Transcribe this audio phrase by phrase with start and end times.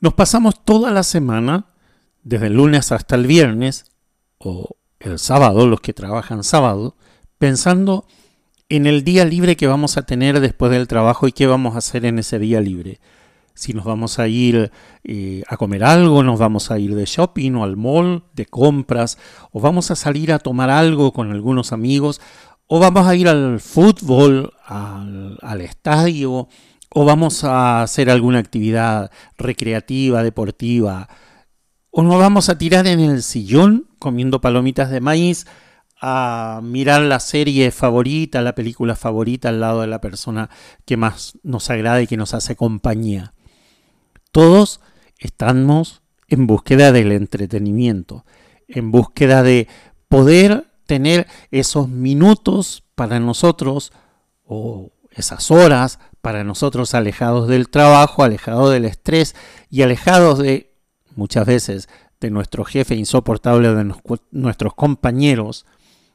[0.00, 1.66] Nos pasamos toda la semana,
[2.22, 3.84] desde el lunes hasta el viernes,
[4.38, 6.96] o el sábado, los que trabajan sábado,
[7.36, 8.06] pensando
[8.70, 11.78] en el día libre que vamos a tener después del trabajo y qué vamos a
[11.78, 12.98] hacer en ese día libre.
[13.52, 14.72] Si nos vamos a ir
[15.04, 19.18] eh, a comer algo, nos vamos a ir de shopping o al mall, de compras,
[19.52, 22.22] o vamos a salir a tomar algo con algunos amigos,
[22.66, 26.48] o vamos a ir al fútbol, al, al estadio,
[26.92, 31.08] o vamos a hacer alguna actividad recreativa, deportiva,
[31.90, 35.46] o nos vamos a tirar en el sillón comiendo palomitas de maíz,
[36.00, 40.48] a mirar la serie favorita, la película favorita al lado de la persona
[40.86, 43.34] que más nos agrada y que nos hace compañía.
[44.32, 44.80] Todos
[45.18, 48.24] estamos en búsqueda del entretenimiento,
[48.66, 49.68] en búsqueda de
[50.08, 53.92] poder tener esos minutos para nosotros
[54.44, 59.34] o esas horas para nosotros alejados del trabajo, alejados del estrés
[59.70, 60.74] y alejados de
[61.16, 61.88] muchas veces
[62.20, 63.94] de nuestro jefe insoportable, de
[64.30, 65.64] nuestros compañeros,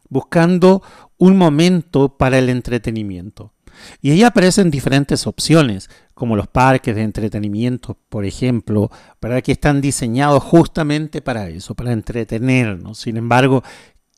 [0.09, 0.83] buscando
[1.17, 3.53] un momento para el entretenimiento.
[4.01, 9.81] Y ahí aparecen diferentes opciones, como los parques de entretenimiento, por ejemplo, para que están
[9.81, 12.99] diseñados justamente para eso, para entretenernos.
[12.99, 13.63] Sin embargo,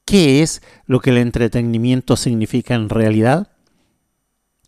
[0.06, 3.52] ¿qué es lo que el entretenimiento significa en realidad?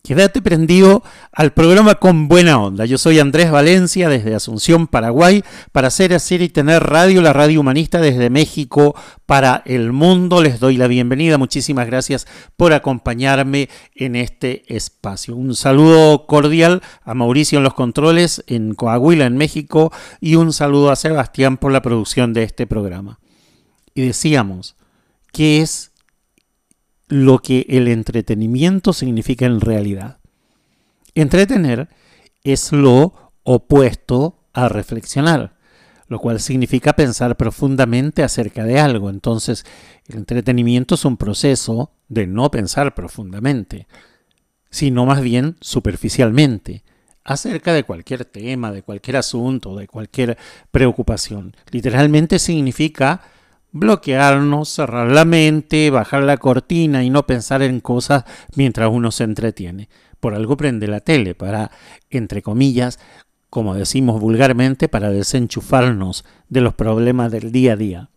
[0.01, 2.85] Quédate prendido al programa con buena onda.
[2.85, 7.59] Yo soy Andrés Valencia desde Asunción, Paraguay, para hacer, hacer y tener radio, la radio
[7.59, 10.41] humanista desde México para el mundo.
[10.41, 11.37] Les doy la bienvenida.
[11.37, 15.35] Muchísimas gracias por acompañarme en este espacio.
[15.35, 20.91] Un saludo cordial a Mauricio en los controles en Coahuila, en México, y un saludo
[20.91, 23.19] a Sebastián por la producción de este programa.
[23.93, 24.77] Y decíamos,
[25.33, 25.88] ¿qué es
[27.09, 30.19] lo que el entretenimiento significa en realidad.
[31.15, 31.89] Entretener
[32.43, 35.57] es lo opuesto a reflexionar,
[36.07, 39.09] lo cual significa pensar profundamente acerca de algo.
[39.09, 39.65] Entonces,
[40.07, 43.87] el entretenimiento es un proceso de no pensar profundamente,
[44.69, 46.83] sino más bien superficialmente,
[47.23, 50.37] acerca de cualquier tema, de cualquier asunto, de cualquier
[50.71, 51.55] preocupación.
[51.71, 53.21] Literalmente significa
[53.71, 58.23] bloquearnos, cerrar la mente, bajar la cortina y no pensar en cosas
[58.55, 59.89] mientras uno se entretiene.
[60.19, 61.71] Por algo prende la tele, para,
[62.09, 62.99] entre comillas,
[63.49, 68.09] como decimos vulgarmente, para desenchufarnos de los problemas del día a día.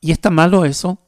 [0.00, 0.98] ¿Y está malo eso?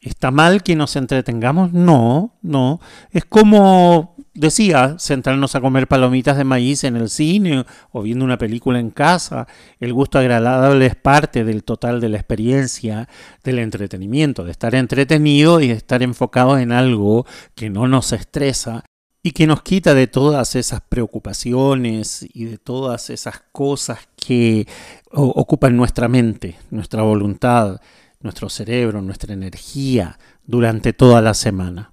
[0.00, 1.72] ¿Está mal que nos entretengamos?
[1.72, 2.80] No, no.
[3.10, 8.38] Es como decía, sentarnos a comer palomitas de maíz en el cine o viendo una
[8.38, 9.46] película en casa.
[9.78, 13.08] El gusto agradable es parte del total de la experiencia
[13.44, 18.84] del entretenimiento, de estar entretenido y de estar enfocado en algo que no nos estresa
[19.22, 24.66] y que nos quita de todas esas preocupaciones y de todas esas cosas que
[25.12, 27.80] ocupan nuestra mente, nuestra voluntad,
[28.20, 31.92] nuestro cerebro, nuestra energía durante toda la semana.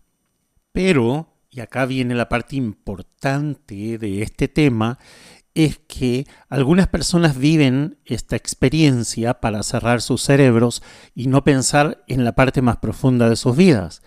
[0.72, 5.00] Pero y acá viene la parte importante de este tema,
[5.56, 10.84] es que algunas personas viven esta experiencia para cerrar sus cerebros
[11.16, 14.02] y no pensar en la parte más profunda de sus vidas.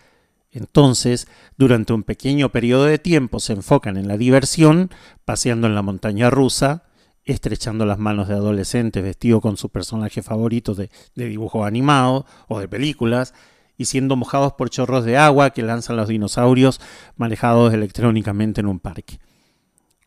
[0.51, 1.27] Entonces,
[1.57, 4.91] durante un pequeño periodo de tiempo se enfocan en la diversión,
[5.25, 6.85] paseando en la montaña rusa,
[7.25, 12.61] estrechando las manos de adolescentes vestidos con su personaje favorito de, de dibujo animado o
[12.61, 13.35] de películas,
[13.83, 16.81] y siendo mojados por chorros de agua que lanzan los dinosaurios
[17.17, 19.19] manejados electrónicamente en un parque.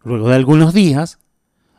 [0.01, 1.19] Luego de algunos días,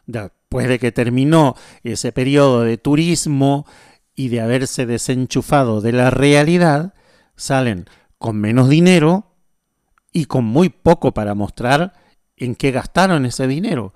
[0.07, 3.67] después de que terminó ese periodo de turismo
[4.15, 6.93] y de haberse desenchufado de la realidad,
[7.35, 7.87] salen
[8.19, 9.35] con menos dinero
[10.13, 11.95] y con muy poco para mostrar
[12.37, 13.95] en qué gastaron ese dinero.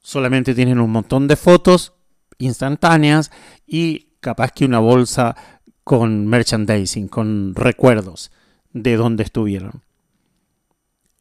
[0.00, 1.92] Solamente tienen un montón de fotos
[2.38, 3.30] instantáneas
[3.66, 5.36] y capaz que una bolsa
[5.84, 8.30] con merchandising, con recuerdos
[8.72, 9.82] de dónde estuvieron.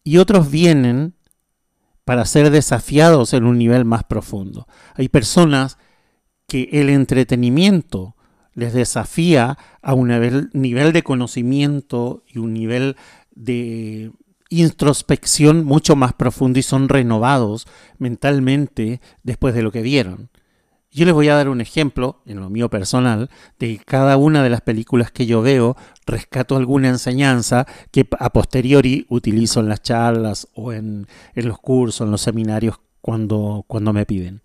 [0.04, 1.14] Y otros vienen
[2.06, 4.68] para ser desafiados en un nivel más profundo.
[4.96, 5.78] Hay personas
[6.48, 8.16] que el entretenimiento
[8.54, 12.96] les desafía a un nivel, nivel de conocimiento y un nivel
[13.36, 14.12] de
[14.50, 17.68] introspección mucho más profunda y son renovados
[18.00, 20.30] mentalmente después de lo que vieron.
[20.92, 24.42] Yo les voy a dar un ejemplo, en lo mío personal, de que cada una
[24.42, 25.78] de las películas que yo veo
[26.08, 32.06] rescato alguna enseñanza que a posteriori utilizo en las charlas o en, en los cursos,
[32.06, 34.42] en los seminarios cuando, cuando me piden.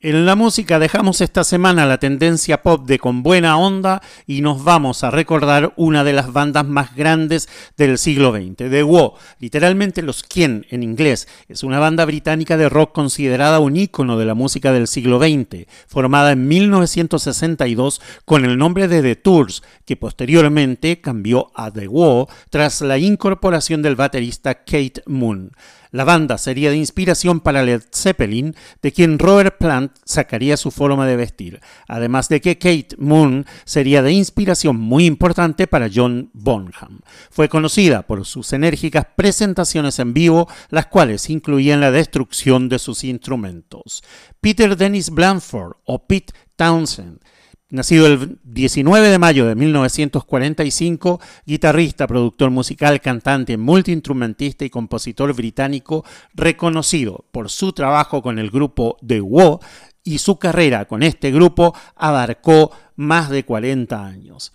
[0.00, 4.62] En la música dejamos esta semana la tendencia pop de Con Buena Onda y nos
[4.62, 10.02] vamos a recordar una de las bandas más grandes del siglo XX, The Who, literalmente
[10.02, 11.26] Los Quién en inglés.
[11.48, 15.66] Es una banda británica de rock considerada un ícono de la música del siglo XX,
[15.88, 22.28] formada en 1962 con el nombre de The Tours, que posteriormente cambió a The Who
[22.50, 25.50] tras la incorporación del baterista Kate Moon.
[25.90, 31.06] La banda sería de inspiración para Led Zeppelin, de quien Robert Plant sacaría su forma
[31.06, 37.00] de vestir, además de que Kate Moon sería de inspiración muy importante para John Bonham.
[37.30, 43.04] Fue conocida por sus enérgicas presentaciones en vivo, las cuales incluían la destrucción de sus
[43.04, 44.02] instrumentos.
[44.40, 47.20] Peter Dennis Blanford o Pete Townsend
[47.70, 56.02] Nacido el 19 de mayo de 1945, guitarrista, productor musical, cantante, multiinstrumentista y compositor británico,
[56.32, 59.60] reconocido por su trabajo con el grupo The Who
[60.02, 64.54] y su carrera con este grupo abarcó más de 40 años.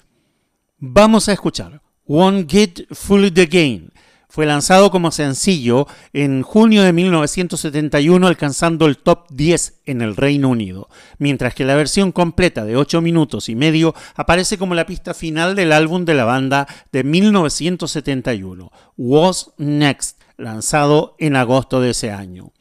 [0.79, 2.87] Vamos a escuchar Won't Get
[3.33, 3.89] the Game
[4.33, 10.49] fue lanzado como sencillo en junio de 1971 alcanzando el top 10 en el Reino
[10.49, 10.89] Unido,
[11.19, 15.55] mientras que la versión completa de 8 minutos y medio aparece como la pista final
[15.55, 22.53] del álbum de la banda de 1971, Was Next, lanzado en agosto de ese año.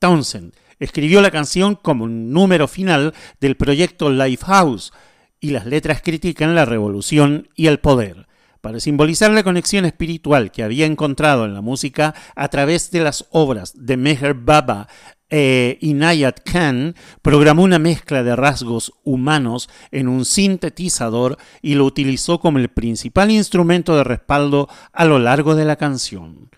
[0.00, 4.92] Townsend escribió la canción como un número final del proyecto Lifehouse
[5.40, 8.27] y las letras critican la revolución y el poder
[8.60, 13.26] para simbolizar la conexión espiritual que había encontrado en la música a través de las
[13.30, 14.88] obras de Meher Baba
[15.30, 22.40] e Inayat Khan, programó una mezcla de rasgos humanos en un sintetizador y lo utilizó
[22.40, 26.50] como el principal instrumento de respaldo a lo largo de la canción.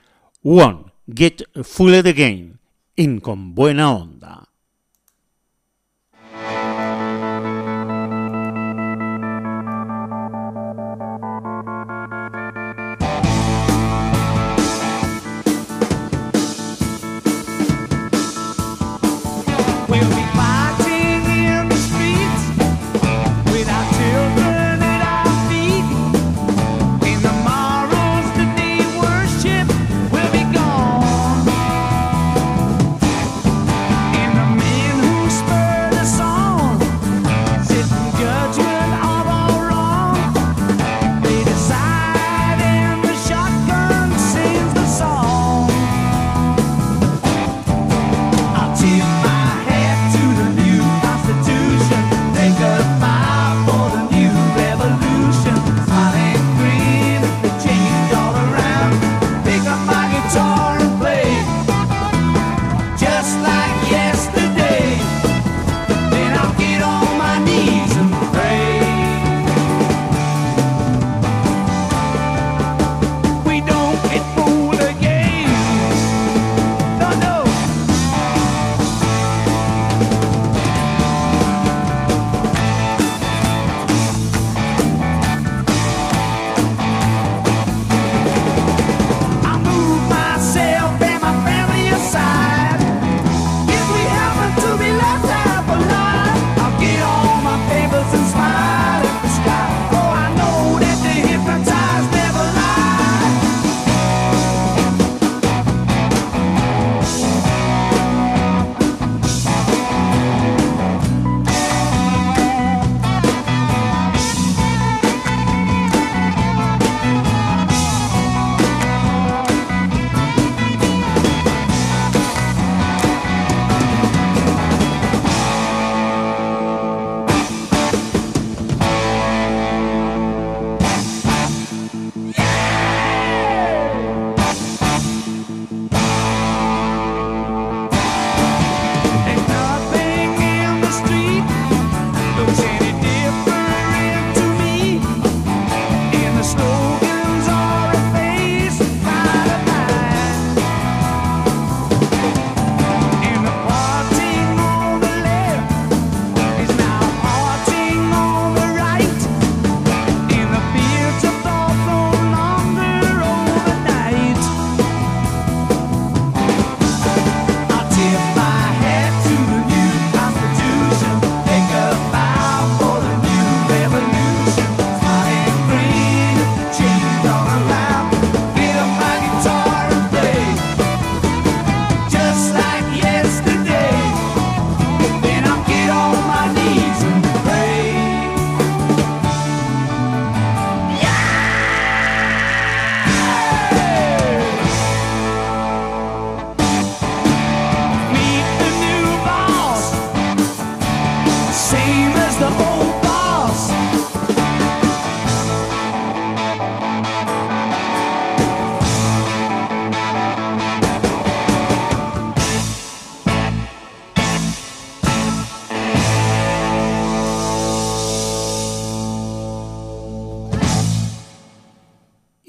[0.42, 2.60] One, Get Full Again,
[2.96, 4.49] in Con Buena Onda.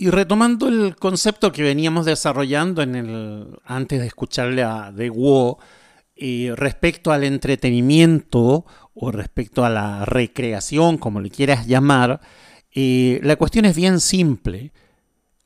[0.02, 5.60] Y retomando el concepto que veníamos desarrollando en el, antes de escucharle a De Wo,
[6.56, 8.66] respecto al entretenimiento
[8.96, 12.20] o respecto a la recreación, como le quieras llamar,
[12.74, 14.74] la cuestión es bien simple.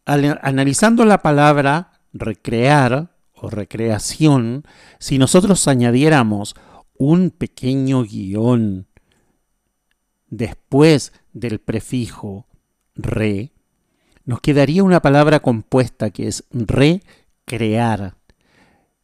[0.06, 4.64] analizando la palabra recrear o recreación,
[5.00, 6.56] si nosotros añadiéramos
[6.98, 8.88] un pequeño guion
[10.30, 12.48] después del prefijo
[12.96, 13.52] re,
[14.26, 18.16] nos quedaría una palabra compuesta que es recrear.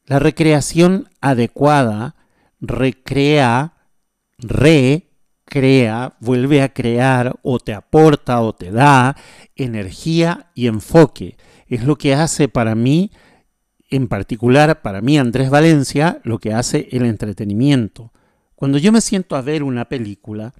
[0.05, 2.15] La recreación adecuada
[2.59, 3.73] recrea,
[4.37, 9.15] recrea, vuelve a crear o te aporta o te da
[9.55, 11.37] energía y enfoque.
[11.67, 13.11] Es lo que hace para mí,
[13.89, 18.11] en particular para mí Andrés Valencia, lo que hace el entretenimiento.
[18.55, 20.53] Cuando yo me siento a ver una película,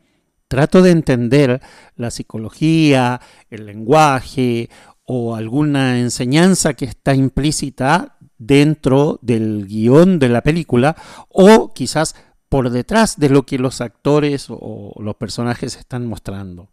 [0.52, 1.62] trato de entender
[1.96, 4.70] la psicología, el lenguaje
[5.06, 10.98] o alguna enseñanza que está implícita dentro del guion de la película
[11.30, 12.18] o quizás
[12.50, 16.68] por detrás de lo que los actores o los personajes están mostrando.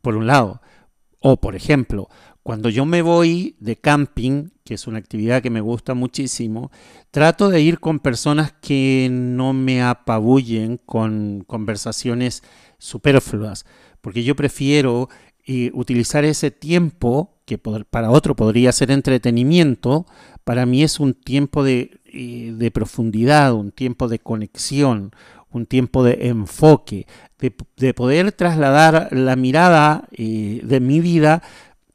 [0.00, 0.62] Por un lado.
[1.18, 2.08] O, por ejemplo,
[2.48, 6.70] cuando yo me voy de camping, que es una actividad que me gusta muchísimo,
[7.10, 12.42] trato de ir con personas que no me apabullen con conversaciones
[12.78, 13.66] superfluas,
[14.00, 15.10] porque yo prefiero
[15.46, 20.06] eh, utilizar ese tiempo que para otro podría ser entretenimiento,
[20.42, 25.12] para mí es un tiempo de, eh, profundidad, un tiempo de conexión,
[25.50, 27.06] un tiempo de enfoque,
[27.38, 31.42] de, poder trasladar la mirada eh, de mi vida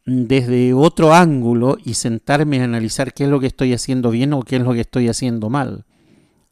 [0.05, 4.41] desde otro ángulo y sentarme a analizar qué es lo que estoy haciendo bien o
[4.41, 5.85] qué es lo que estoy haciendo mal.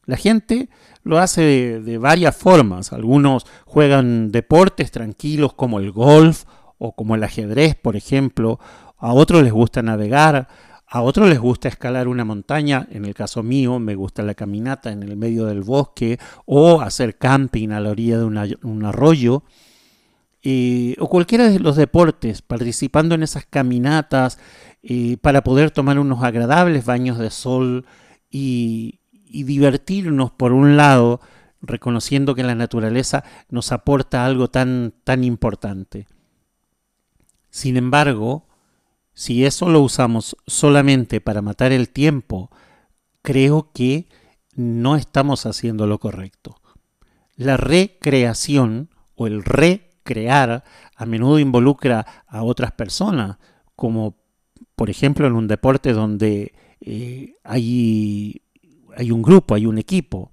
[0.06, 0.70] La gente
[1.04, 2.92] lo hace de, varias formas.
[2.94, 6.46] Algunos juegan deportes tranquilos como el golf
[6.78, 8.60] o como el ajedrez, por ejemplo.
[8.98, 10.48] A otros les gusta navegar.
[10.88, 14.92] A otros les gusta escalar una montaña, en el caso mío me gusta la caminata
[14.92, 19.44] en el medio del bosque o hacer camping a la orilla de un arroyo.
[21.00, 24.40] O cualquiera de los deportes, participando en esas caminatas
[25.22, 27.86] para poder tomar unos agradables baños de sol
[28.30, 29.00] y,
[29.32, 31.22] y divertirnos por un lado,
[31.62, 36.08] reconociendo que la naturaleza nos aporta algo tan, tan importante.
[37.50, 38.48] Sin embargo,
[39.14, 42.50] si eso lo usamos solamente para matar el tiempo,
[43.22, 44.08] creo que
[44.56, 46.62] no estamos haciendo lo correcto.
[47.36, 49.44] La recreación o el
[50.04, 50.64] recrear
[50.96, 53.38] a menudo involucra a otras personas,
[53.76, 54.16] como
[54.76, 58.42] por ejemplo en un deporte donde eh, hay
[58.96, 60.32] hay un grupo, hay un equipo.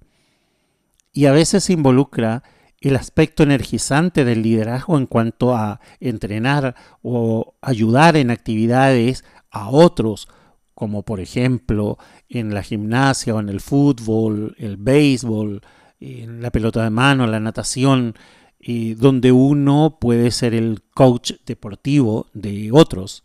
[1.13, 2.43] Y a veces involucra
[2.81, 10.27] el aspecto energizante del liderazgo en cuanto a entrenar o ayudar en actividades a otros,
[10.73, 11.97] como por ejemplo
[12.27, 15.61] en la gimnasia o en el fútbol, el béisbol,
[15.99, 18.15] en la pelota de mano, la natación,
[18.59, 23.23] donde uno puede ser el coach deportivo de otros.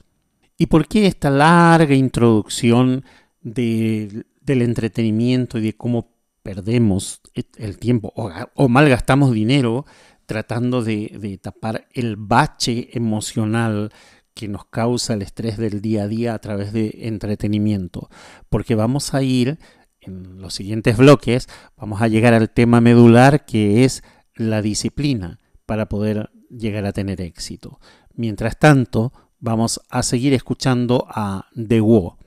[0.56, 3.04] ¿Y por qué esta larga introducción
[3.42, 6.12] de del entretenimiento y de cómo
[6.42, 7.20] perdemos
[7.56, 9.86] el tiempo o, malgastamos dinero
[10.26, 13.90] tratando de, tapar el bache emocional
[14.34, 18.10] que nos causa el estrés del día a día a través de entretenimiento.
[18.50, 19.58] Porque vamos a ir
[20.00, 24.02] en los siguientes bloques, vamos a llegar al tema medular que es
[24.36, 27.80] la disciplina para poder llegar a tener éxito.
[28.14, 32.18] Mientras tanto, vamos a seguir escuchando a The Wo.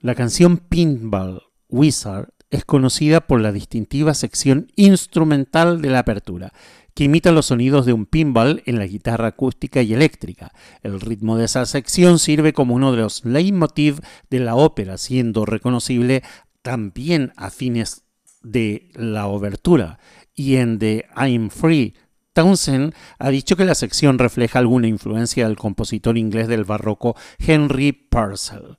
[0.00, 6.52] La canción Pinball Wizard es conocida por la distintiva sección instrumental de la apertura,
[6.94, 10.52] que imita los sonidos de un pinball en la guitarra acústica y eléctrica.
[10.82, 14.00] El ritmo de esa sección sirve como uno de los leitmotiv
[14.30, 16.22] de la ópera, siendo reconocible
[16.62, 18.02] también a fines
[18.42, 19.98] de la obertura.
[20.38, 21.94] Y en The I'm Free,
[22.32, 27.90] Townsend ha dicho que la sección refleja alguna influencia del compositor inglés del barroco Henry
[27.90, 28.78] Purcell.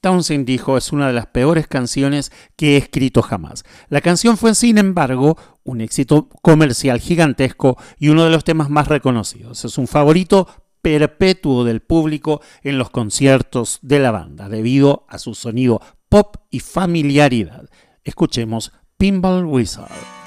[0.00, 3.64] Townsend dijo es una de las peores canciones que he escrito jamás.
[3.90, 8.88] La canción fue, sin embargo, un éxito comercial gigantesco y uno de los temas más
[8.88, 9.62] reconocidos.
[9.66, 10.48] Es un favorito
[10.80, 16.60] perpetuo del público en los conciertos de la banda, debido a su sonido pop y
[16.60, 17.68] familiaridad.
[18.04, 20.23] Escuchemos Pinball Wizard.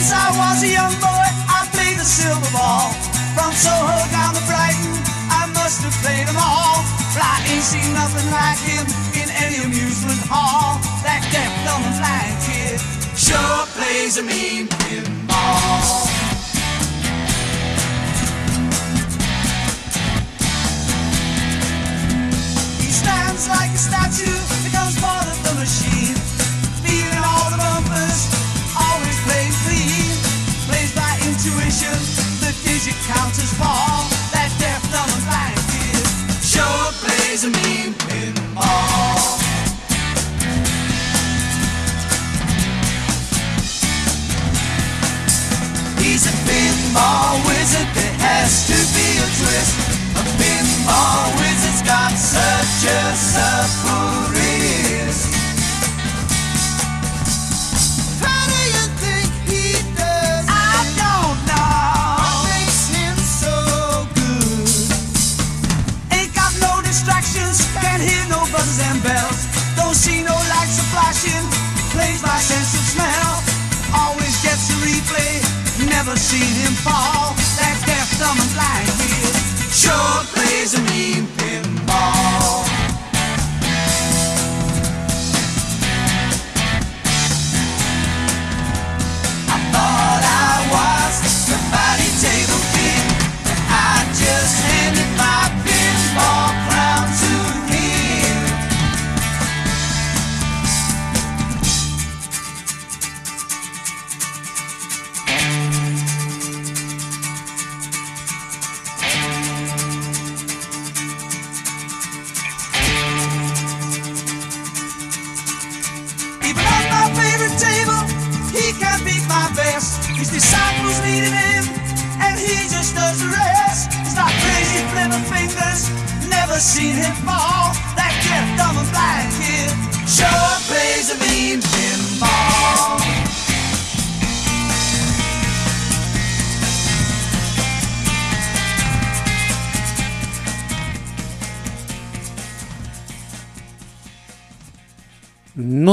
[0.00, 2.88] Since I was a young boy, I played the silver ball.
[3.36, 4.96] From Soho down to Brighton,
[5.28, 6.80] I must have played them all.
[7.12, 8.84] But I ain't seen nothing like him
[9.20, 10.80] in any amusement hall.
[11.04, 12.80] That deaf, dumb, and blind kid
[13.12, 16.19] sure plays a mean pinball.
[50.80, 53.88] Pinball wizard's got such a supple.
[58.20, 60.44] How do you think he does?
[60.48, 61.72] I don't know.
[62.20, 63.54] What makes him so
[64.14, 64.68] good?
[66.12, 69.46] Ain't got no distractions, can't hear no buzzes and bells.
[69.76, 71.44] Don't see no lights flashing,
[71.92, 73.32] plays by sense of smell.
[73.92, 75.42] Always gets a replay,
[75.88, 77.34] never seen him fall.
[77.58, 78.99] That deaf, dumb, and blind
[79.80, 81.39] sure plays a mean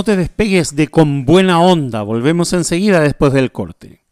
[0.08, 2.02] te despegues de con buena onda.
[2.02, 4.07] Volvemos enseguida después del corte.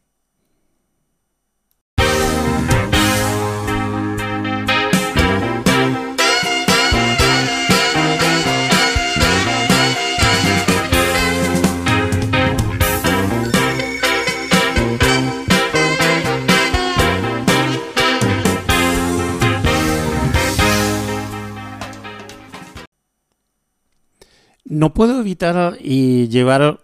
[24.75, 26.81] No puedo evitar llevar,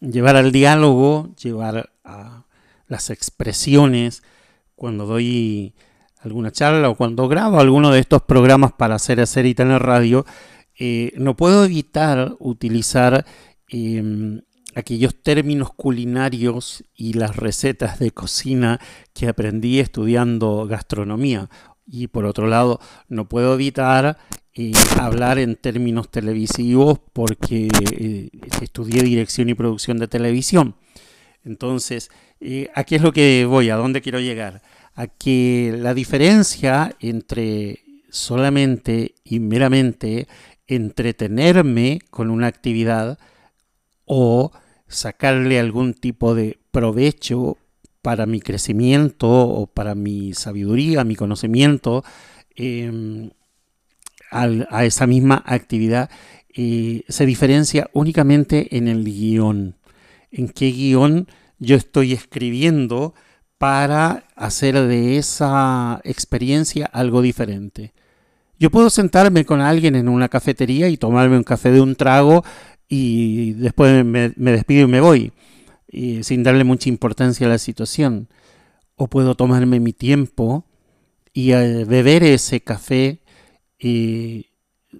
[0.00, 2.44] llevar al diálogo, llevar a
[2.88, 4.24] las expresiones
[4.74, 5.76] cuando doy
[6.18, 10.26] alguna charla o cuando grabo alguno de estos programas para hacer hacer y tener radio,
[10.76, 13.24] eh, no puedo evitar utilizar
[13.68, 14.40] em,
[14.74, 18.80] aquellos términos culinarios y las recetas de cocina
[19.14, 21.48] que aprendí estudiando gastronomía.
[21.86, 24.18] Y por otro lado, no puedo evitar
[24.54, 30.76] eh, hablar en términos televisivos porque eh, estudié dirección y producción de televisión.
[31.44, 32.10] Entonces,
[32.40, 33.70] eh, ¿a qué es lo que voy?
[33.70, 34.62] ¿A dónde quiero llegar?
[34.94, 40.28] A que la diferencia entre solamente y meramente
[40.66, 43.18] entretenerme con una actividad
[44.04, 44.52] o
[44.86, 47.56] sacarle algún tipo de provecho
[48.02, 52.04] para mi crecimiento o para mi sabiduría, mi conocimiento,
[52.56, 53.30] eh,
[54.32, 56.10] a esa misma actividad,
[56.54, 59.76] se diferencia únicamente en el guion.
[60.30, 63.14] En qué guion yo estoy escribiendo
[63.58, 67.92] para hacer de esa experiencia algo diferente.
[68.58, 72.44] Yo puedo sentarme con alguien en una cafetería y tomarme un café de un trago
[72.88, 75.32] y después me, me despido y me voy,
[75.88, 78.28] y sin darle mucha importancia a la situación.
[78.96, 80.66] O puedo tomarme mi tiempo
[81.32, 83.21] y eh, beber ese café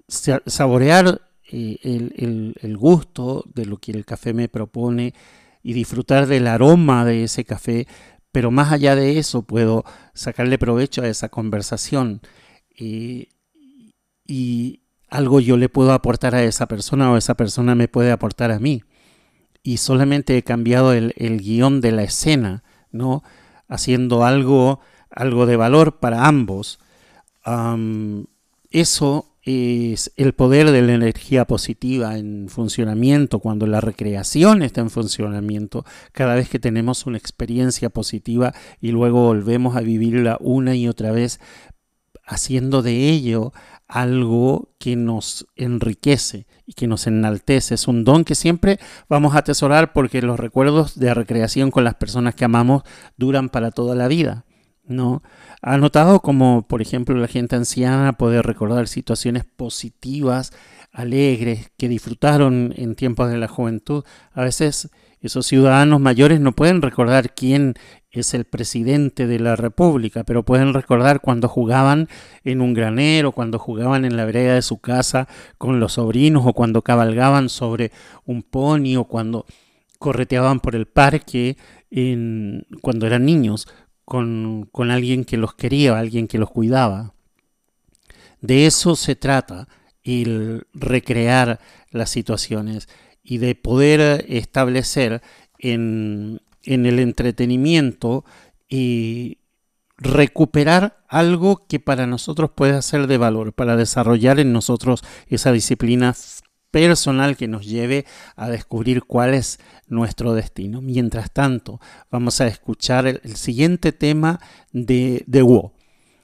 [0.08, 5.14] sa- saborear eh, el, el- el gusto de lo que el café me propone
[5.62, 7.86] y disfrutar del aroma de ese café,
[8.32, 12.20] pero más allá de eso puedo sacarle provecho a esa conversación
[12.76, 13.28] y,
[14.26, 18.50] y algo yo le puedo aportar a esa persona o esa persona me puede aportar
[18.50, 18.82] a mí.
[19.62, 23.22] Y solamente he cambiado el, el guion de la escena, ¿no?
[23.68, 26.80] Haciendo algo, algo de valor para ambos.
[27.44, 28.26] Am,
[28.72, 34.90] eso es el poder de la energía positiva en funcionamiento, cuando la recreación está en
[34.90, 40.86] funcionamiento, cada vez que tenemos una experiencia positiva y luego volvemos a vivirla una y
[40.86, 41.40] otra vez,
[42.24, 43.52] haciendo de ello
[43.88, 47.74] algo que nos enriquece y que nos enaltece.
[47.74, 51.96] Es un don que siempre vamos a atesorar porque los recuerdos de recreación con las
[51.96, 52.84] personas que amamos
[53.16, 54.46] duran para toda la vida.
[54.92, 55.22] ¿No?
[55.62, 60.52] Ha notado como, por ejemplo, la gente anciana puede recordar situaciones positivas,
[60.92, 64.04] alegres, que disfrutaron en tiempos de la juventud.
[64.32, 67.74] A veces esos ciudadanos mayores no pueden recordar quién
[68.10, 72.08] es el presidente de la República, pero pueden recordar cuando jugaban
[72.44, 75.28] en un granero, cuando jugaban en la vereda de su casa
[75.58, 77.92] con los sobrinos, o cuando cabalgaban sobre
[78.26, 79.46] un pony, o cuando
[79.98, 81.56] correteaban por el parque
[81.90, 83.68] en, cuando eran niños
[84.04, 87.14] con, con alguien que los quería, alguien que los cuidaba.
[88.40, 89.68] De eso se trata,
[90.04, 91.60] el recrear
[91.90, 92.88] las situaciones
[93.22, 95.22] y de poder establecer
[95.58, 98.24] en, en el entretenimiento
[98.68, 99.38] y
[99.98, 106.14] recuperar algo que para nosotros pueda ser de valor, para desarrollar en nosotros esa disciplina
[106.72, 108.04] personal que nos lleve
[108.34, 110.80] a descubrir cuál es nuestro destino.
[110.80, 111.80] Mientras tanto,
[112.10, 114.40] vamos a escuchar el, siguiente tema
[114.72, 115.72] de The Wo.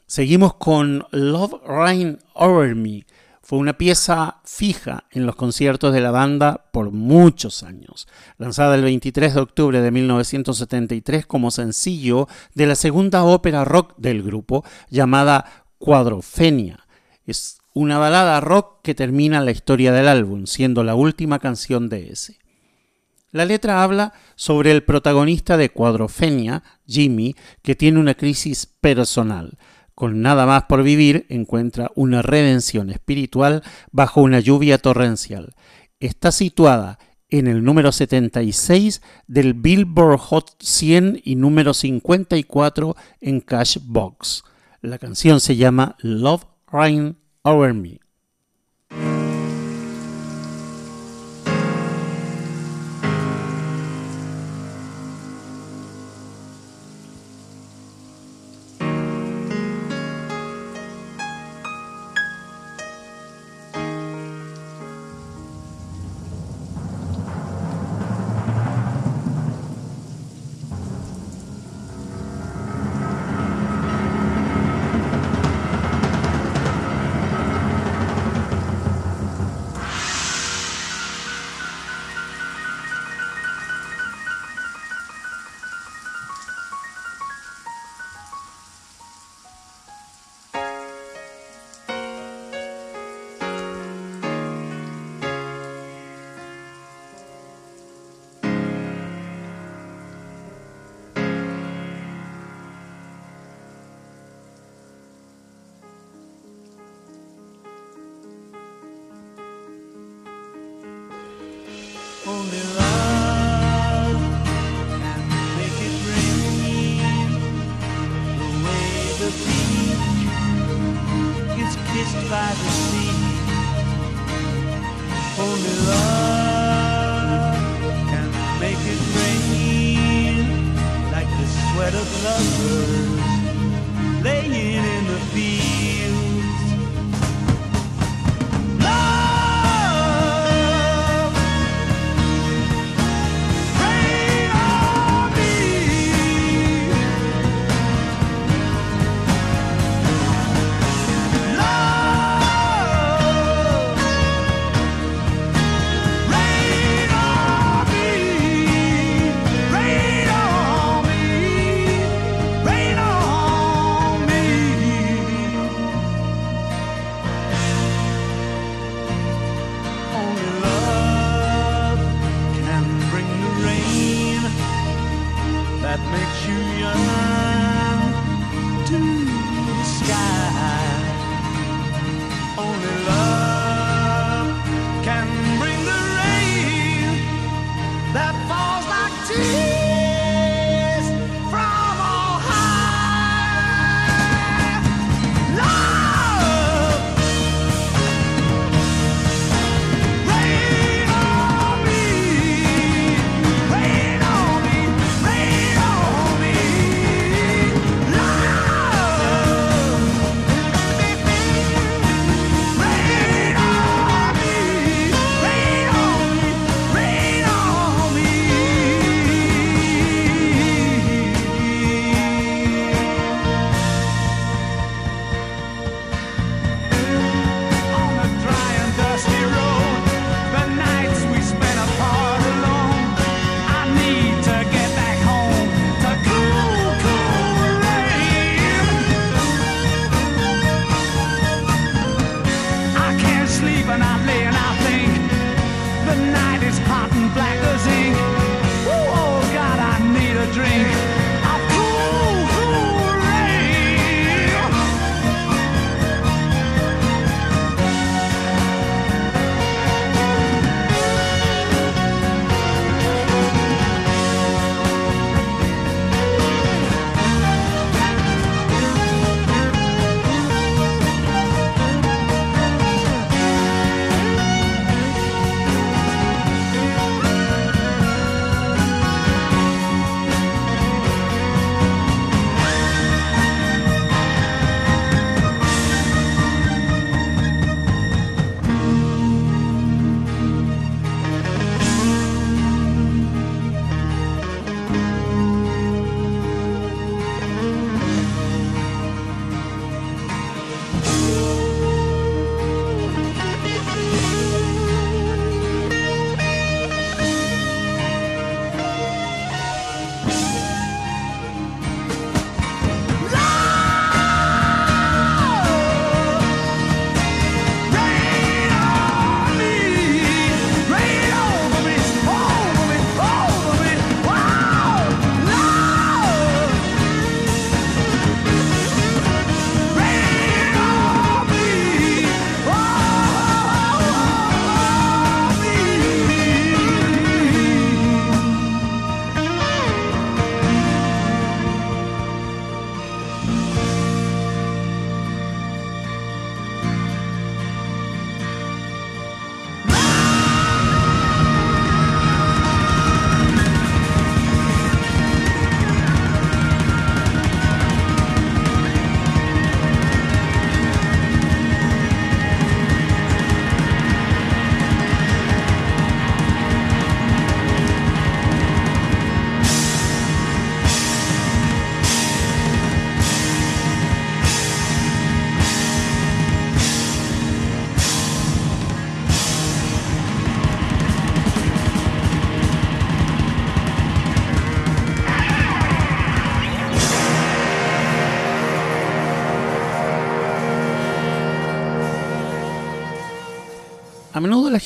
[0.07, 3.07] Seguimos con Love Rain Over Me.
[3.43, 8.83] Fue una pieza fija en los conciertos de la banda por muchos años, lanzada el
[8.83, 15.65] 23 de octubre de 1973 como sencillo de la segunda ópera rock del grupo llamada
[15.79, 16.87] Cuadrofenia.
[17.25, 22.11] Es una balada rock que termina la historia del álbum, siendo la última canción de
[22.11, 22.39] ese.
[23.31, 29.59] La letra habla sobre el protagonista de Cuadrofenia, Jimmy, que tiene una crisis personal
[29.95, 35.55] con nada más por vivir, encuentra una redención espiritual bajo una lluvia torrencial.
[35.99, 44.45] Está situada en el número 76 del Billboard Hot 100 y número 54 en Cashbox.
[44.83, 48.01] La canción se llama Love Rain Over Me.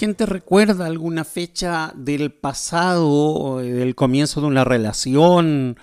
[0.03, 5.77] Gente recuerda alguna fecha del pasado, del comienzo de una relación,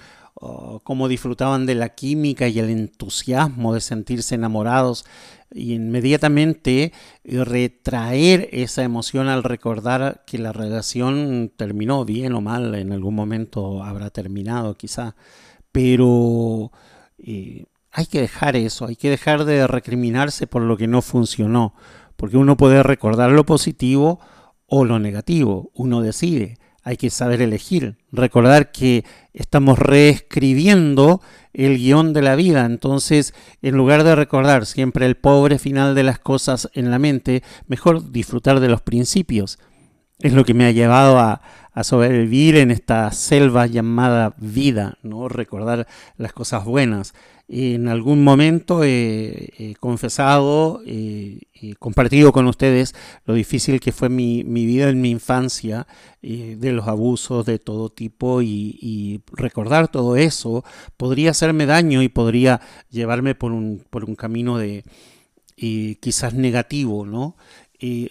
[0.84, 5.06] cómo disfrutaban de la química y el entusiasmo de sentirse enamorados
[5.54, 6.92] y inmediatamente
[7.24, 13.86] retraer esa emoción al recordar que la relación terminó bien o mal, en algún momento
[13.86, 15.16] habrá terminado quizá,
[15.72, 16.74] pero
[17.20, 21.74] eh, hay que dejar eso, hay que dejar de recriminarse por lo que no funcionó,
[22.20, 24.20] porque uno puede recordar lo positivo
[24.68, 31.22] o lo negativo, uno decide, hay que saber elegir, recordar que estamos reescribiendo
[31.54, 36.04] el guion de la vida, entonces en lugar de recordar siempre el pobre final de
[36.04, 39.58] las cosas en la mente, mejor disfrutar de los principios.
[40.20, 45.30] Es lo que me ha llevado a, a sobrevivir en esta selva llamada vida, ¿no?
[45.30, 47.14] Recordar las cosas buenas.
[47.52, 52.94] En algún momento he, confesado y compartido con ustedes
[53.26, 55.88] lo difícil que fue mi, vida en mi infancia,
[56.22, 60.64] de los abusos de todo tipo y, recordar todo eso
[60.96, 64.84] podría hacerme daño y podría llevarme por un, por un camino de
[65.56, 67.36] quizás negativo, ¿no?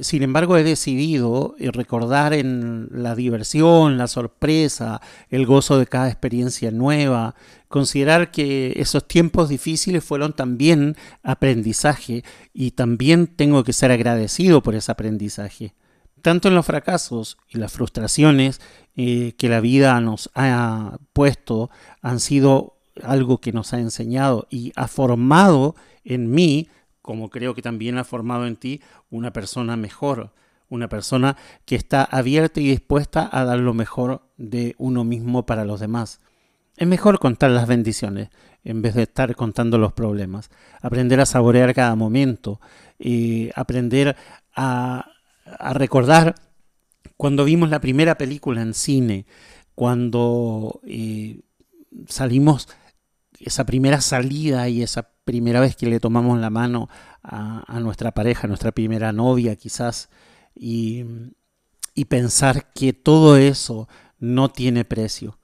[0.01, 6.09] Sin embargo, he decidido eh, recordar en la diversión, la sorpresa, el gozo de cada
[6.09, 7.35] experiencia nueva,
[7.69, 14.75] considerar que esos tiempos difíciles fueron también aprendizaje y también tengo que ser agradecido por
[14.75, 15.75] ese aprendizaje.
[16.23, 18.63] Tanto en los fracasos y las frustraciones
[18.97, 24.73] eh, que la vida nos ha puesto han sido algo que nos ha enseñado y
[24.77, 26.69] ha formado en mí
[27.09, 30.35] como creo que también ha formado en ti una persona mejor,
[30.69, 35.65] una persona que está abierta y dispuesta a dar lo mejor de uno mismo para
[35.65, 36.21] los demás.
[36.77, 38.29] Es mejor contar las bendiciones
[38.63, 40.51] en vez de estar contando los problemas.
[40.83, 42.61] Aprender a saborear cada momento,
[42.99, 44.15] y aprender
[44.55, 45.11] a,
[45.73, 46.35] recordar
[47.17, 49.25] cuando vimos la primera película en cine,
[49.75, 51.41] cuando eh,
[52.07, 52.69] salimos,
[53.41, 56.89] esa primera salida y esa primera vez que le tomamos la mano
[57.23, 60.09] a, nuestra pareja, nuestra primera novia quizás,
[60.55, 61.05] y,
[61.95, 65.39] y pensar que todo eso no tiene precio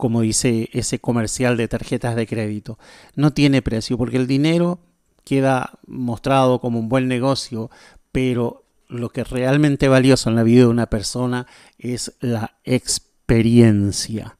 [0.00, 2.78] como dice ese comercial de tarjetas de crédito.
[3.16, 4.80] No tiene precio porque el dinero
[5.24, 7.70] queda mostrado como un buen negocio,
[8.10, 11.46] pero lo que realmente valioso en la vida de una persona
[11.78, 14.38] es la experiencia.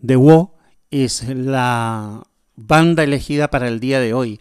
[0.00, 0.55] Wo
[0.90, 2.22] es la
[2.56, 4.40] banda elegida para el día de hoy.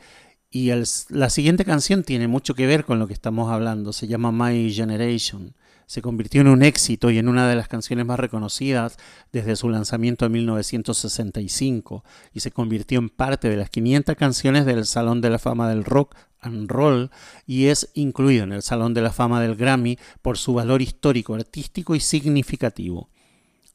[0.49, 0.71] Y
[1.09, 3.91] la siguiente canción tiene mucho que ver con lo que estamos hablando.
[3.91, 5.53] Se llama My Generation.
[5.85, 8.97] Se convirtió en un éxito y en una de las canciones más reconocidas
[9.31, 12.03] desde su lanzamiento en 1965
[12.33, 15.83] y se convirtió en parte de las 500 canciones del Salón de la Fama del
[15.83, 17.11] Rock and Roll
[17.45, 21.35] y es incluido en el Salón de la Fama del Grammy por su valor histórico,
[21.35, 23.09] artístico y significativo.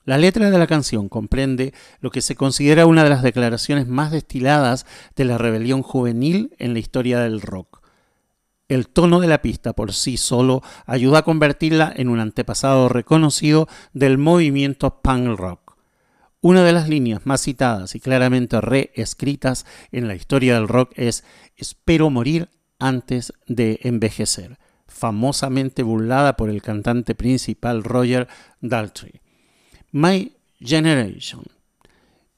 [0.04, 4.10] La letra de la canción comprende lo que se considera una de las declaraciones más
[4.10, 7.80] destiladas de la rebelión juvenil en la historia del rock.
[8.68, 13.68] El tono de la pista por sí solo ayuda a convertirla en un antepasado reconocido
[13.92, 15.76] del movimiento punk rock.
[16.40, 21.24] Una de las líneas más citadas y claramente reescritas en la historia del rock es
[21.56, 28.28] Espero morir antes de envejecer, famosamente burlada por el cantante principal Roger
[28.62, 29.20] Daltrey.
[29.92, 31.42] My Generation.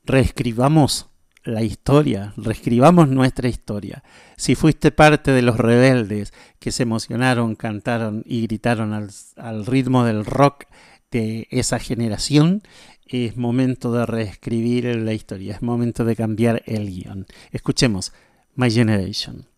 [0.04, 1.08] Reescribamos
[1.44, 4.02] la historia, reescribamos nuestra historia.
[4.36, 10.24] Si fuiste parte de los rebeldes que se emocionaron, cantaron y gritaron al, ritmo del
[10.24, 10.64] rock
[11.10, 12.62] de esa generación,
[13.06, 17.26] es momento de reescribir la historia, es momento de cambiar el guion.
[17.50, 18.12] Escuchemos
[18.54, 19.51] My Generation.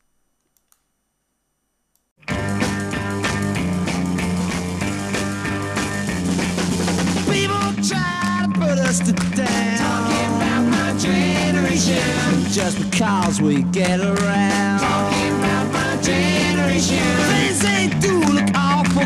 [12.54, 14.78] Just because we get around.
[14.78, 17.02] Talking about my generation.
[17.26, 19.02] Things ain't do look awful.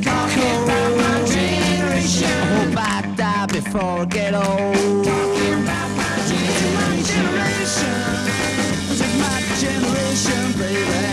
[0.00, 2.24] Talking about my generation.
[2.24, 5.04] I hope I die before I get old.
[5.04, 7.96] Talking about my generation.
[8.88, 11.04] This is my generation, baby.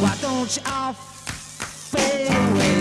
[0.00, 2.74] Why don't you all fade away?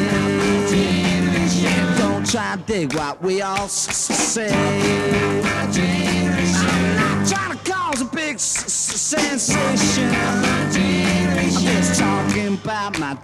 [0.70, 1.98] Generation?
[1.98, 4.54] Don't try to dig what we all say.
[7.26, 10.10] Trying to cause a big sensation.
[10.14, 13.18] I'm just talking about my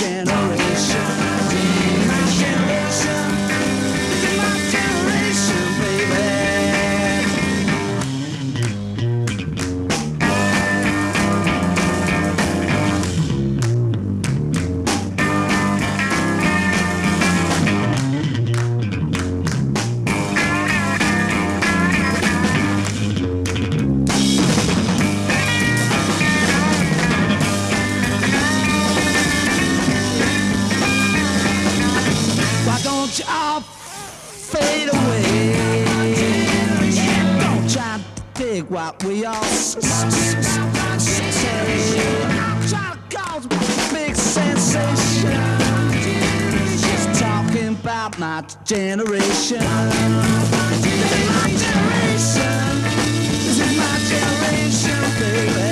[0.00, 1.69] generation.
[39.04, 39.34] We all
[42.68, 43.48] Try to
[43.92, 45.30] big sensation.
[46.78, 49.58] Just talking about my generation.
[53.30, 55.69] This is my generation, baby.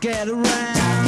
[0.00, 0.99] Get around.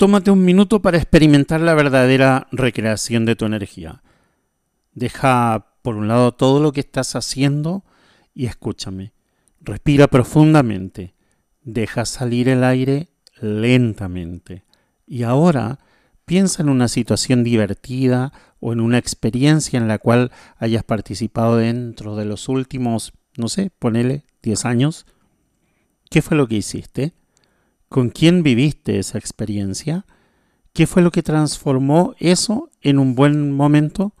[0.00, 4.02] Tómate un minuto para experimentar la verdadera recreación de tu energía.
[4.94, 7.84] Deja por un lado todo lo que estás haciendo
[8.32, 9.12] y escúchame.
[9.60, 11.12] Respira profundamente.
[11.60, 13.10] Deja salir el aire
[13.42, 14.64] lentamente.
[15.06, 15.80] Y ahora
[16.24, 22.16] piensa en una situación divertida o en una experiencia en la cual hayas participado dentro
[22.16, 25.04] de los últimos, no sé, ponele 10 años.
[26.08, 27.12] ¿Qué fue lo que hiciste?
[27.90, 30.06] ¿Con quién viviste esa experiencia?
[30.72, 34.14] ¿Qué fue lo que transformó eso en un buen momento?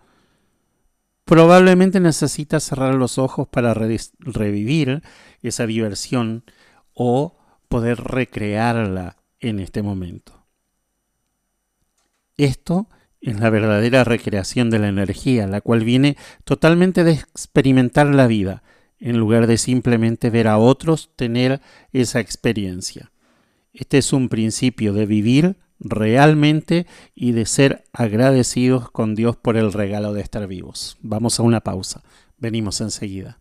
[1.24, 5.04] Probablemente necesitas cerrar los ojos para re- revivir
[5.40, 6.42] esa diversión
[6.94, 10.44] o poder recrearla en este momento.
[12.36, 12.88] Esto
[13.20, 18.64] es la verdadera recreación de la energía, la cual viene totalmente de experimentar la vida,
[18.98, 21.60] en lugar de simplemente ver a otros tener
[21.92, 23.12] esa experiencia.
[23.72, 29.72] Este es un principio de vivir realmente y de ser agradecidos con Dios por el
[29.72, 30.98] regalo de estar vivos.
[31.00, 32.02] Vamos a una pausa.
[32.36, 33.40] Venimos enseguida.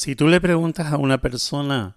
[0.00, 1.94] Si tú le preguntas a una persona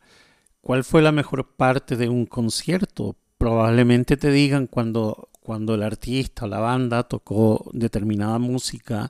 [0.59, 6.43] cuál fue la mejor parte de un concierto, probablemente te digan cuando, cuando el artista
[6.43, 9.09] o la banda tocó determinada música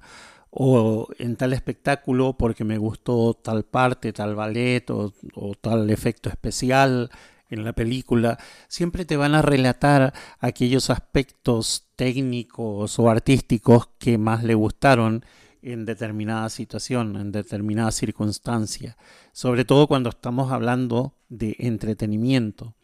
[0.51, 6.29] o en tal espectáculo porque me gustó tal parte, tal ballet o, o tal efecto
[6.29, 7.09] especial
[7.49, 8.37] en la película,
[8.67, 15.25] siempre te van a relatar aquellos aspectos técnicos o artísticos que más le gustaron
[15.63, 18.97] en determinada situación, en determinada circunstancia,
[19.31, 22.75] sobre todo cuando estamos hablando de entretenimiento.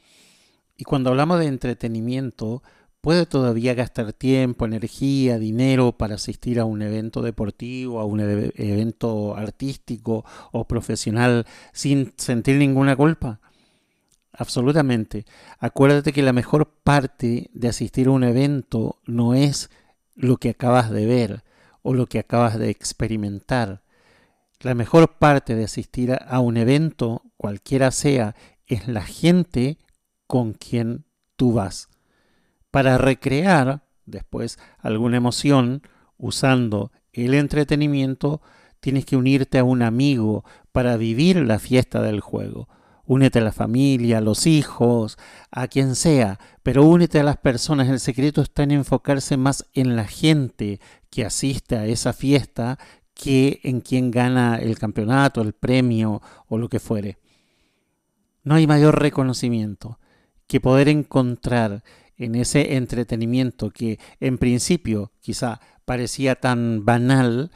[0.78, 2.64] Y cuando hablamos de entretenimiento,
[3.02, 9.36] puede todavía gastar tiempo, energía, dinero para asistir a un evento deportivo, a un evento
[9.36, 13.42] artístico o profesional sin sentir ninguna culpa.
[14.32, 15.26] Absolutamente.
[15.60, 19.70] Acuérdate que la mejor parte de asistir a un evento no es
[20.16, 21.44] lo que acabas de ver
[21.82, 23.84] o lo que acabas de experimentar.
[24.62, 28.36] La mejor parte de asistir a- un evento, cualquiera sea,
[28.68, 29.78] es la gente
[30.28, 31.06] con quien
[31.36, 31.90] tú vas.
[32.72, 35.82] Para recrear después alguna emoción
[36.18, 38.42] usando el entretenimiento,
[38.80, 42.68] tienes que unirte a un amigo para vivir la fiesta del juego.
[43.10, 45.18] Únete a la familia, a los hijos,
[45.50, 47.90] a quien sea, pero únete a las personas.
[47.90, 50.80] El secreto está en enfocarse más en la gente
[51.10, 52.78] que asiste a esa fiesta
[53.16, 57.18] que en quien gana el campeonato, el premio o lo que fuere.
[58.44, 59.98] No hay mayor reconocimiento
[60.46, 61.84] que poder encontrar
[62.16, 67.50] en ese entretenimiento que en principio quizá parecía tan banal,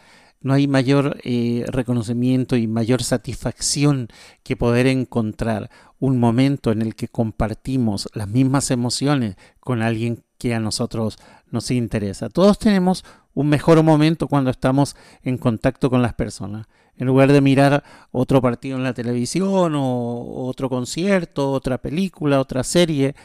[0.44, 4.10] no hay mayor eh, reconocimiento y mayor satisfacción
[4.44, 10.54] que poder encontrar un momento en el que compartimos las mismas emociones con alguien que
[10.54, 11.18] a nosotros
[11.50, 12.30] nos interesa.
[12.30, 16.68] Todos tenemos un mejor momento cuando estamos en contacto con las personas.
[16.96, 22.64] En lugar de mirar otro partido en la televisión o otro concierto, otra película, otra
[22.64, 23.16] serie.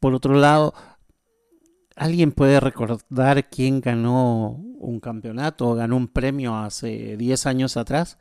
[0.00, 0.74] Por otro lado,
[1.96, 8.18] ¿alguien puede recordar quién ganó un campeonato o ganó un premio hace 10 años atrás?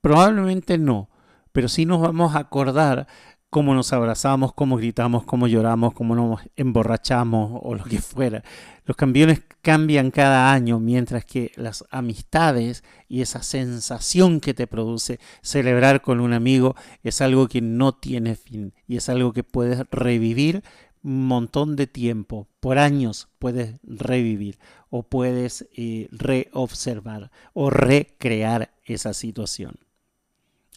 [0.00, 1.08] Probablemente no,
[1.52, 3.06] pero sí nos vamos a acordar
[3.48, 8.42] cómo nos abrazamos, cómo gritamos, cómo lloramos, cómo nos emborrachamos o lo que fuera.
[8.84, 15.20] Los campeones cambian cada año, mientras que las amistades y esa sensación que te produce
[15.42, 19.84] celebrar con un amigo es algo que no tiene fin y es algo que puedes
[19.90, 20.62] revivir
[21.06, 24.58] montón de tiempo, por años puedes revivir
[24.90, 29.76] o puedes eh, reobservar o recrear esa situación.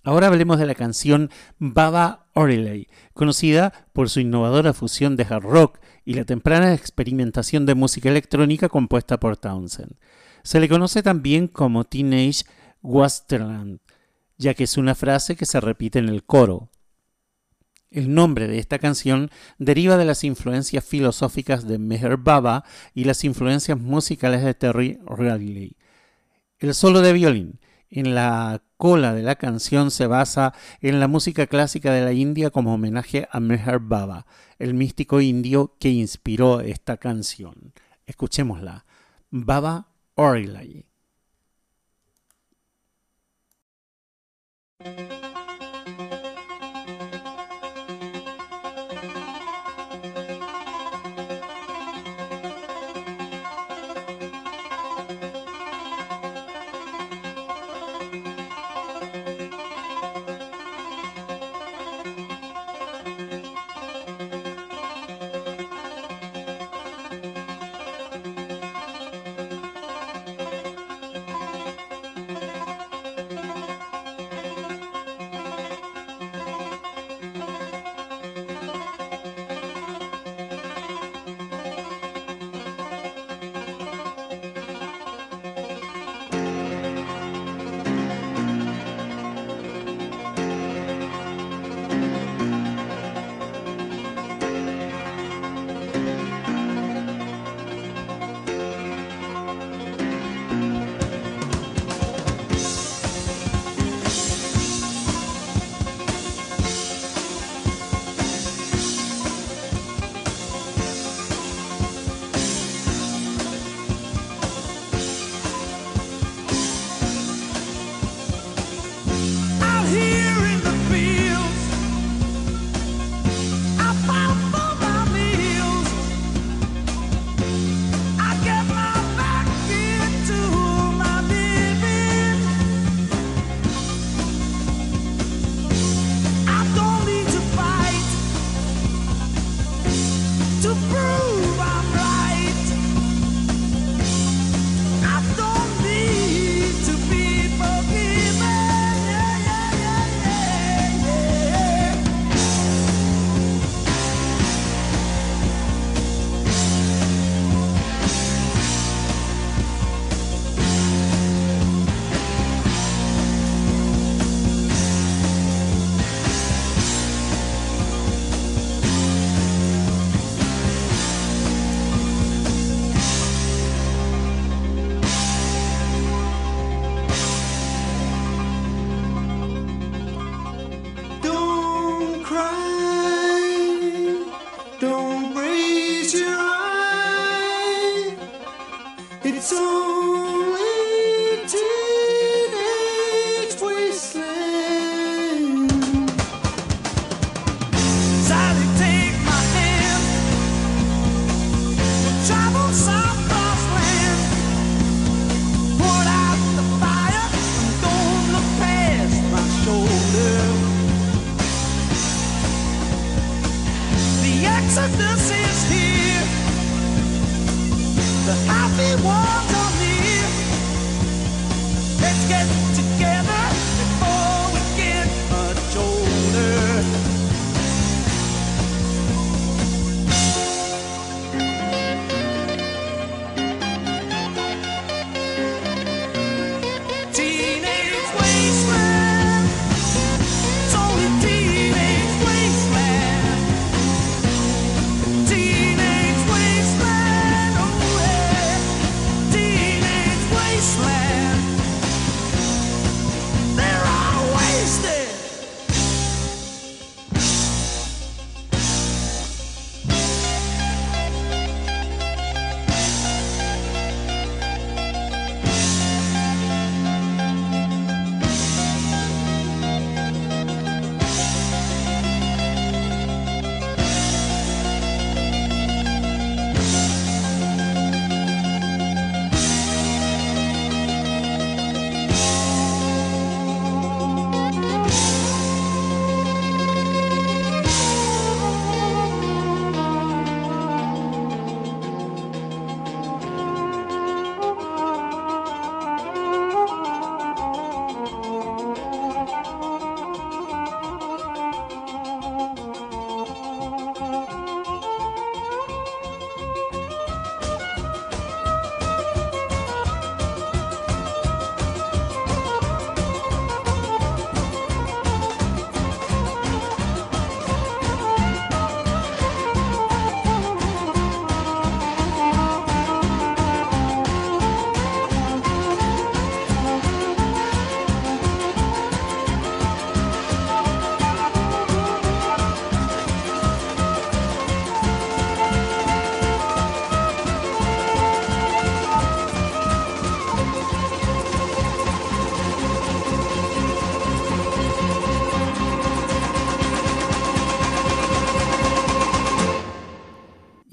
[0.03, 5.80] Ahora hablemos de la canción Baba O'Reilly, conocida por su innovadora fusión de hard rock
[6.05, 9.95] y la temprana experimentación de música electrónica compuesta por Townsend.
[10.43, 12.45] Se le conoce también como Teenage
[12.82, 13.80] Wasteland,
[14.38, 16.69] ya que es una frase que se repite en el coro.
[17.91, 22.63] El nombre de esta canción deriva de las influencias filosóficas de Meher Baba
[22.93, 25.75] y las influencias musicales de Terry Riley.
[26.59, 27.59] El solo de violín
[27.89, 32.51] en la cola de la canción se basa en la música clásica de la India
[32.51, 34.27] como homenaje a Meher Baba,
[34.59, 37.73] el místico indio que inspiró esta canción.
[38.05, 38.85] Escuchémosla.
[39.31, 40.85] Baba O'Reilly.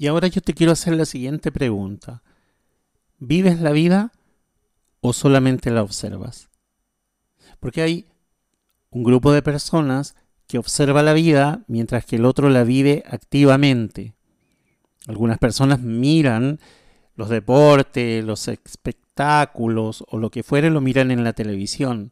[0.07, 2.23] Y ahora yo te quiero hacer la siguiente pregunta.
[3.19, 4.13] ¿Vives la vida
[5.01, 6.47] o solamente la observas?
[7.59, 8.05] Porque hay
[8.89, 10.15] un grupo de personas
[10.47, 14.13] que observa la vida mientras que el otro la vive activamente.
[15.07, 16.61] Algunas personas miran
[17.15, 22.11] los deportes, los espectáculos o lo que fuere, lo miran en la televisión.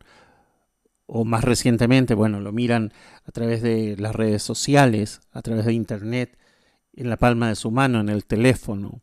[1.05, 2.91] O más recientemente, bueno, lo miran
[3.23, 6.37] a través de las redes sociales, a través de internet,
[6.95, 9.01] en la palma de su mano, en el teléfono.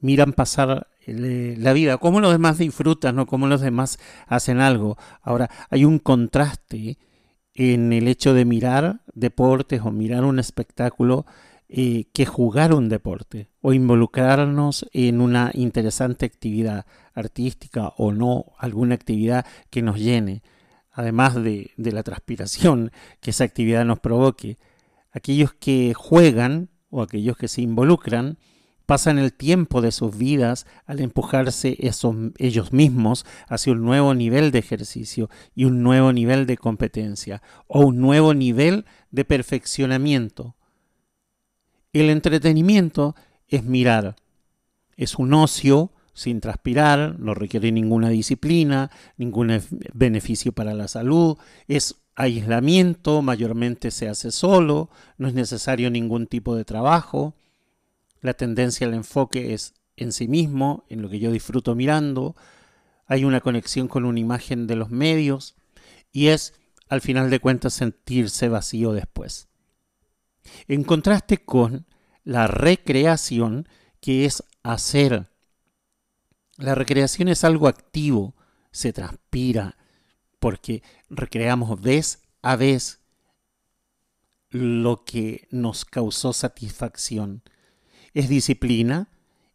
[0.00, 3.26] Miran pasar eh, la vida, cómo los demás disfrutan, ¿no?
[3.26, 4.96] cómo los demás hacen algo.
[5.22, 6.98] Ahora, hay un contraste
[7.54, 11.26] en el hecho de mirar deportes o mirar un espectáculo
[11.68, 18.94] eh, que jugar un deporte o involucrarnos en una interesante actividad artística o no, alguna
[18.94, 20.42] actividad que nos llene,
[20.92, 24.58] además de, de la transpiración que esa actividad nos provoque.
[25.10, 28.38] Aquellos que juegan o aquellos que se involucran
[28.86, 31.76] pasan el tiempo de sus vidas al empujarse
[32.38, 37.80] ellos mismos hacia un nuevo nivel de ejercicio y un nuevo nivel de competencia o
[37.80, 40.54] un nuevo nivel de perfeccionamiento.
[41.92, 43.16] El entretenimiento
[43.48, 44.16] es mirar,
[44.96, 49.60] es un ocio sin transpirar, no requiere ninguna disciplina, ningún
[49.92, 51.36] beneficio para la salud,
[51.68, 57.34] es aislamiento, mayormente se hace solo, no es necesario ningún tipo de trabajo,
[58.22, 62.34] la tendencia al enfoque es en sí mismo, en lo que yo disfruto mirando,
[63.06, 65.54] hay una conexión con una imagen de los medios
[66.10, 66.54] y es,
[66.88, 69.48] al final de cuentas, sentirse vacío después.
[70.68, 71.86] En contraste con
[72.24, 73.68] la recreación,
[74.00, 75.30] que es hacer.
[76.56, 78.34] La recreación es algo activo,
[78.70, 79.76] se transpira,
[80.38, 83.00] porque recreamos vez a vez
[84.50, 87.42] lo que nos causó satisfacción.
[88.14, 89.08] Es disciplina,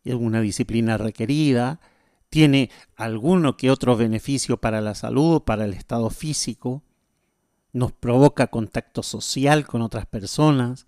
[0.03, 1.79] es una disciplina requerida,
[2.29, 6.83] tiene alguno que otro beneficio para la salud, para el estado físico,
[7.73, 10.87] nos provoca contacto social con otras personas,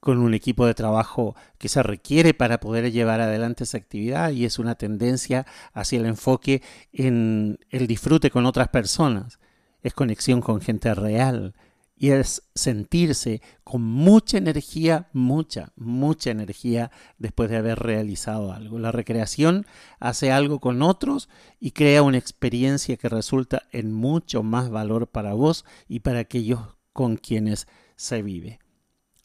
[0.00, 4.44] con un equipo de trabajo que se requiere para poder llevar adelante esa actividad y
[4.44, 9.38] es una tendencia hacia el enfoque en el disfrute con otras personas,
[9.82, 11.54] es conexión con gente real,
[11.98, 18.78] y es sentirse con mucha energía, mucha, mucha energía después de haber realizado algo.
[18.78, 19.66] La recreación
[19.98, 21.28] hace algo con otros
[21.58, 26.60] y crea una experiencia que resulta en mucho más valor para vos y para aquellos
[26.92, 28.60] con quienes se vive.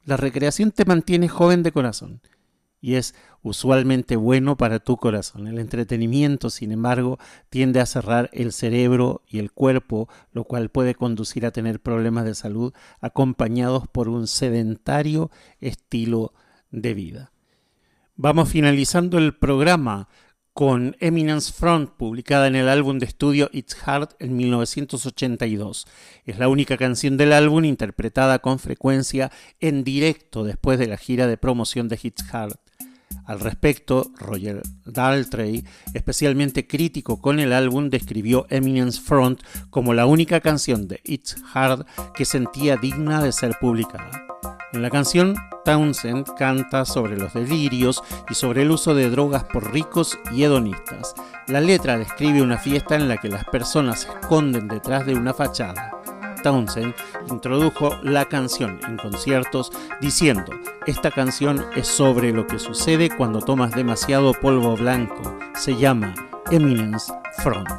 [0.05, 2.21] La recreación te mantiene joven de corazón
[2.83, 5.47] y es usualmente bueno para tu corazón.
[5.47, 7.17] El entretenimiento, sin embargo,
[7.49, 12.25] tiende a cerrar el cerebro y el cuerpo, lo cual puede conducir a tener problemas
[12.25, 15.31] de salud acompañados por un sedentario
[15.61, 16.33] estilo
[16.71, 17.31] de vida.
[18.17, 20.09] Vamos finalizando el programa
[20.53, 25.87] con Eminence Front, publicada en el álbum de estudio It's Hard en 1982.
[26.25, 31.25] Es la única canción del álbum interpretada con frecuencia en directo después de la gira
[31.25, 32.59] de promoción de It's Hard.
[33.25, 40.39] Al respecto, Roger Daltrey, especialmente crítico con el álbum, describió Eminence Front como la única
[40.39, 44.23] canción de It's Hard que sentía digna de ser publicada.
[44.73, 49.71] En la canción, Townsend canta sobre los delirios y sobre el uso de drogas por
[49.71, 51.13] ricos y hedonistas.
[51.47, 55.33] La letra describe una fiesta en la que las personas se esconden detrás de una
[55.35, 55.91] fachada.
[56.41, 56.95] Townsend
[57.29, 59.71] introdujo la canción en conciertos
[60.01, 60.51] diciendo,
[60.87, 65.37] esta canción es sobre lo que sucede cuando tomas demasiado polvo blanco.
[65.55, 66.15] Se llama
[66.49, 67.13] Eminence
[67.43, 67.69] Front.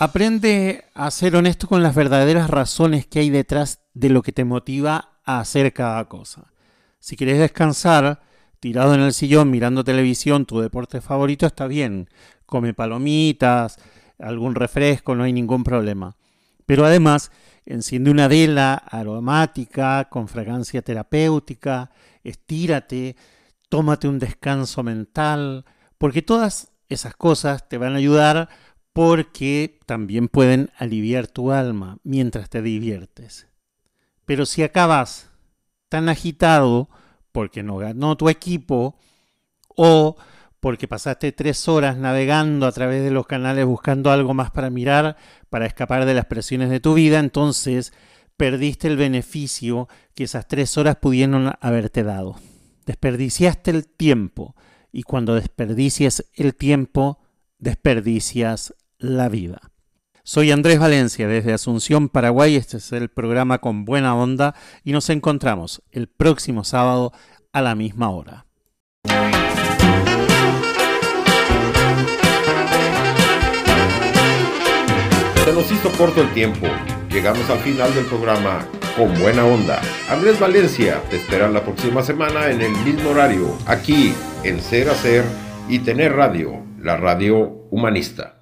[0.00, 4.44] Aprende a ser honesto con las verdaderas razones que hay detrás de lo que te
[4.44, 6.52] motiva a hacer cada cosa.
[7.00, 8.20] Si quieres descansar,
[8.60, 12.08] tirado en el sillón mirando televisión, tu deporte favorito está bien.
[12.46, 13.76] Come palomitas,
[14.20, 16.16] algún refresco, no hay ningún problema.
[16.64, 17.32] Pero además,
[17.66, 21.90] enciende una vela aromática con fragancia terapéutica,
[22.22, 23.16] estírate,
[23.68, 25.64] tómate un descanso mental,
[25.98, 28.48] porque todas esas cosas te van a ayudar
[28.98, 33.46] porque también pueden aliviar tu alma mientras te diviertes.
[34.24, 35.30] Pero si acabas
[35.88, 36.90] tan agitado
[37.30, 38.98] porque no ganó tu equipo
[39.68, 40.16] o
[40.58, 45.16] porque pasaste tres horas navegando a través de los canales buscando algo más para mirar,
[45.48, 47.92] para escapar de las presiones de tu vida, entonces
[48.36, 49.86] perdiste el beneficio
[50.16, 52.34] que esas tres horas pudieron haberte dado.
[52.84, 54.56] Desperdiciaste el tiempo
[54.90, 57.20] y cuando desperdicies el tiempo,
[57.60, 59.60] desperdicias la vida.
[60.24, 62.56] Soy Andrés Valencia desde Asunción, Paraguay.
[62.56, 67.12] Este es el programa con buena onda y nos encontramos el próximo sábado
[67.52, 68.44] a la misma hora.
[75.44, 76.66] Se nos hizo corto el tiempo.
[77.08, 78.68] Llegamos al final del programa
[78.98, 79.80] con buena onda.
[80.10, 84.12] Andrés Valencia te espera la próxima semana en el mismo horario, aquí
[84.44, 85.24] en Ser Hacer
[85.70, 88.37] y Tener Radio, la radio humanista.